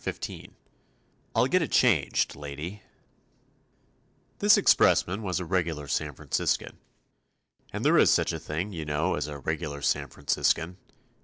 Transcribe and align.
I'll 1.35 1.45
Get 1.45 1.61
It 1.61 1.71
Changed, 1.71 2.35
Lady 2.35 2.81
This 4.39 4.57
expressman 4.57 5.21
was 5.21 5.39
a 5.39 5.45
regular 5.45 5.87
San 5.87 6.15
Franciscan. 6.15 6.79
And 7.71 7.85
there 7.85 7.99
is 7.99 8.09
such 8.09 8.33
a 8.33 8.39
thing, 8.39 8.71
you 8.73 8.83
know, 8.83 9.13
as 9.13 9.27
a 9.27 9.37
regular 9.37 9.83
San 9.83 10.07
Franciscan. 10.07 10.77